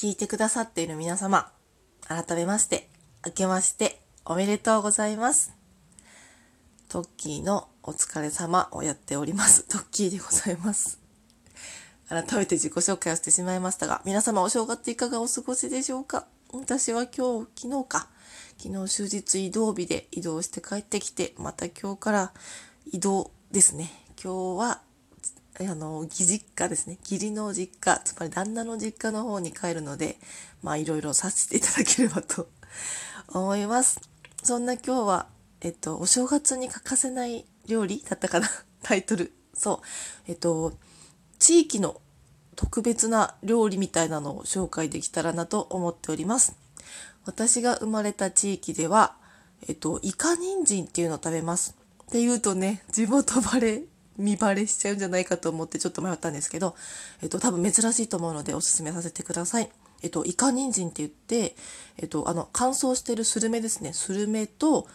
[0.00, 1.50] 聞いてくださっている皆様、
[2.06, 2.88] 改めまして、
[3.26, 5.52] 明けましておめでとうございます。
[6.88, 9.64] トッキーのお疲れ様をやっております。
[9.64, 11.00] トッキーでございます。
[12.08, 16.28] 改めて自己紹介をしてしまいましたが、皆様お正月いかがお過ごしでしょうか？
[16.52, 18.08] 私は今日、昨日か、
[18.56, 22.32] 昨日終日移動日で移動して帰ってきて、また今日から
[22.92, 23.90] 移動ですね。
[24.22, 24.80] 今日は、
[25.66, 26.98] あの、義実家ですね。
[27.02, 30.18] 義理の実家、つまり旦那の実家の方に帰るので、
[30.62, 32.48] まあいろいろさせていただければと
[33.28, 34.00] 思います。
[34.42, 35.28] そんな今日は、
[35.60, 38.48] えっと、お正月に欠かせない料理だったかな
[38.82, 39.32] タイトル。
[39.54, 39.86] そう。
[40.28, 40.74] えっと、
[41.38, 42.00] 地域の
[42.54, 46.54] 特別な料理みたいなのを紹介できたらなと思っております。
[47.24, 49.16] 私が生まれた地域では、
[49.66, 51.74] えっと、イカ人参っていうのを食べます。
[52.04, 53.82] って言うとね、地元バレ、
[54.18, 56.74] 見バレしちゃうんじゃないかと思ってちょっと迷ったんですけど、
[57.22, 59.70] えっと、多分珍しいと思うのでおすすめさせてください。
[60.02, 61.56] えっと、イカ人参って言って、
[61.96, 63.92] えっと、あの、乾燥してるスルメですね。
[63.92, 64.86] スルメと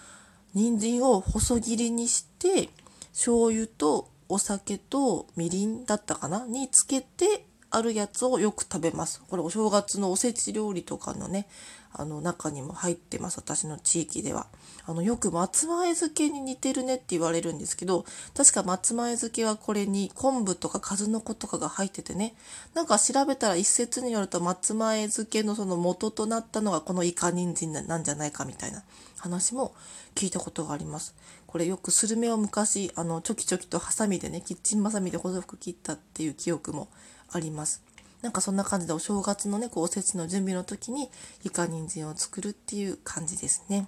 [0.54, 2.70] 人参を細切りにして、
[3.12, 6.46] 醤油とお酒とみりんだったかな？
[6.48, 7.46] につけて
[7.76, 9.22] あるやつをよく食べます。
[9.28, 11.48] これお正月のおせち料理とかのね、
[11.92, 13.40] あの中にも入ってます。
[13.40, 14.48] 私の地域では。
[14.86, 22.36] あの、よく松前漬けに似てるねって言われるんですけど、確か松前漬けはこれに昆布とか数の子とかが入っててね、
[22.76, 28.84] なんか調べたら一説によると松前漬けのその元となったのがこのイカ人参なんじゃないかみたいな
[29.18, 29.74] 話も
[30.16, 31.16] 聞いたことがあります。
[31.48, 36.88] これよくスルメを昔、あの、チョキチョキとハサミでね、キッチンバサミで細く切ったっていう記憶も
[37.34, 37.82] あります。
[38.22, 41.10] なんかそんな感じでお正月のね、こうおせちの準備の時に
[41.44, 43.88] イカ人参を作るっていう感じですね。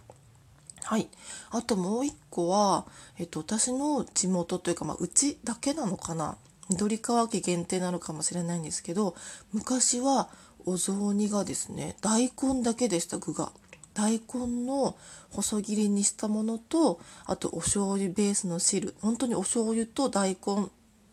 [0.84, 1.08] はい。
[1.52, 2.86] あともう一個は、
[3.18, 6.38] えっと、私の地元というか、まあ、うちだけなのかな。
[6.70, 9.16] 緑川家限定なのかもしれないんですけど、
[9.54, 10.30] 昔は
[10.66, 13.52] お雑煮がですね、大根だけでした、具が。
[13.94, 14.98] 大根の
[15.32, 18.96] 細切りにしたものと、あとお醤油ベースの汁。
[19.02, 20.68] 本当にお醤油と大根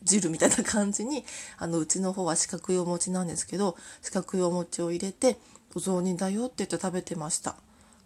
[0.04, 1.24] 汁みたいな感じに
[1.58, 5.36] あのうちの方は四角いお餅なんですけど四角いお餅を入れて
[5.74, 7.56] お雑煮だよって言って食べてました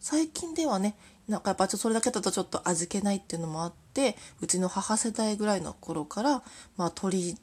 [0.01, 0.95] 最近ではね
[1.29, 6.31] なんかやっぱちょっとそれだけだとちょっと味気ないっていうのもあってうちの母世代ぐらいの頃から
[6.77, 7.37] まあ鶏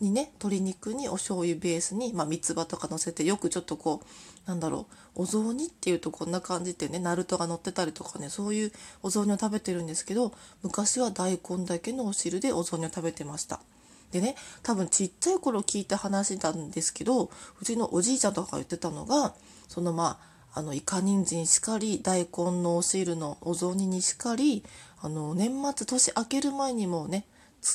[0.00, 4.02] にね鶏肉にお醤油ベースにまあ三つ葉とか乗せてよくちょっとこ
[4.46, 8.72] うなんだろうお雑煮っていうとこんな感じってねナルトが乗ってたりとかねそういう
[9.02, 10.32] お雑煮を食べてるんですけど
[10.62, 13.60] 昔は大根だけのお汁でお雑煮を食べてました。
[14.12, 17.24] でね多分ちっちゃい頃聞いた話なんですけど
[17.60, 19.34] うちのおじいちゃんとかが言ってたのが
[19.68, 24.64] そのまああのイカ人参しかり大根のお汁のお雑煮にしかり
[25.00, 27.26] あの年末年明ける前にもうね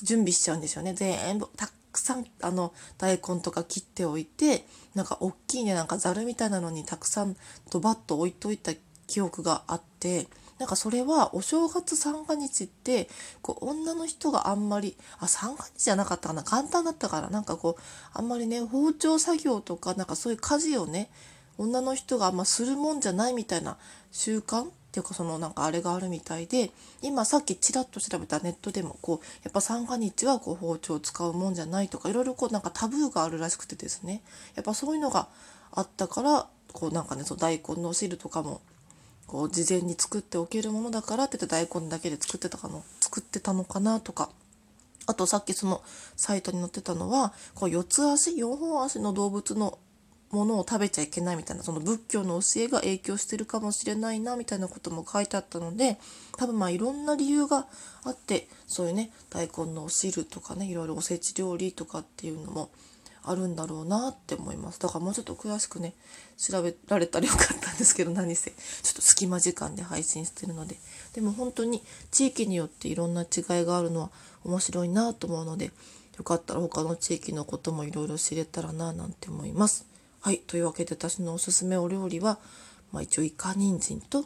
[0.04, 0.94] 準備しちゃうんですよね。
[0.94, 4.66] 全部たくさんあの大根とか切っておいて
[4.96, 7.36] なんか大きいねなんかざるみたいなのにたくさん
[7.70, 8.72] ドバッと置いといた
[9.08, 10.28] 記憶があって
[10.59, 13.09] なんかそれはお正月三が日って
[13.42, 17.81] こう女の人があんまりあ三が日じゃなかったかな簡単だったからなんかこう
[18.14, 21.09] あんまりね包丁作業とかなんかそういう家事をね
[21.58, 23.78] 女の人があんまするもんじゃないみたいな
[24.12, 26.72] 習慣っていうかそのなんかあれがあるみたいで
[27.02, 34.24] 今さっきちらっと調べたネットでもこうやっぱ三が日はこう包丁を使うもんじゃないとかいろいろこうなんかタブーがあるらしくてですね。
[34.56, 35.28] やっぱそういうのが
[35.72, 38.62] あったからこうなんかねその大根のお汁とかも
[39.30, 44.30] こう事前に作っておけるものだからって言って大根だけで作ってたかの作ってたのかなとか。
[45.06, 45.82] あとさっきその
[46.16, 49.80] サイトに載ってたのはこう四つ足四本足の動物の
[50.30, 55.98] ものを食べちゃいけないみたいなその仏教の教えが影響してるかもしれないなみたいなことも書いてあったので
[56.38, 57.66] 多分まあいろんな理由が
[58.04, 62.70] あってそういうね大根のお汁とかねいろいろおせち料理とかっていうのも
[63.24, 64.80] あるんだろうなって思います。
[64.80, 65.94] だからもうちょっと詳しくね
[66.38, 68.52] 調べられたらよかったんですけど何せ。
[68.52, 68.57] ちょ
[68.91, 70.78] っと隙間時間で配信してるので。
[71.13, 74.12] でも本当に地域によっていろんな違いがあるのは
[74.44, 75.72] 面白いなと思うので
[76.18, 79.86] よかったら他の地域のこともいろいろ知れたらななんて思います。
[80.22, 80.40] はい。
[80.40, 82.39] というわけで私のおすすめお料理は、
[82.92, 84.22] まあ、一応イカ人参と、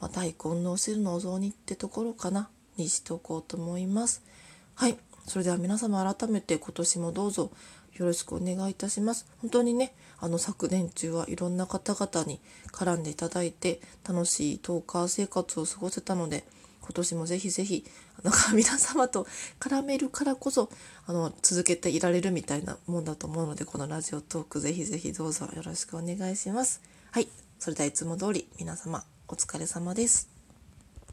[0.00, 2.48] まあ、大根のお汁のお雑煮ってところかな。
[2.78, 4.22] にしておこうと思います。
[4.74, 4.96] はい。
[5.26, 7.50] それでは皆様改めて今年もどうぞ
[7.98, 9.26] よろしくお願いいたします。
[9.40, 12.40] 本当にね、あの昨年中はいろんな方々に
[12.72, 16.44] 絡んでいただいて楽しいトーカー生活を過ごせたので、
[16.80, 17.84] 今年もぜひぜひ、
[18.22, 19.26] なんか皆様と
[19.60, 20.70] 絡めるからこそ、
[21.06, 26.80] あの、続けていられるみたいなもんだと思うので、このラジオトークぜひぜひどうぞよろしくお願いします。
[27.10, 27.28] はい。
[27.58, 30.37] それではいつも通り皆様お疲れ様です。